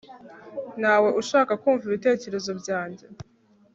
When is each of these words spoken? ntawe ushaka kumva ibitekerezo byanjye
ntawe 0.79 1.09
ushaka 1.21 1.51
kumva 1.61 1.83
ibitekerezo 1.85 2.51
byanjye 2.61 3.05